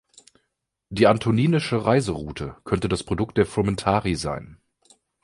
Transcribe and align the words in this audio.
Die 0.89 1.05
Antoninische 1.05 1.85
Reiseroute 1.85 2.57
könnte 2.63 2.89
das 2.89 3.03
Produkt 3.03 3.37
der 3.37 3.45
Frumentarii 3.45 4.15
sein. 4.15 4.57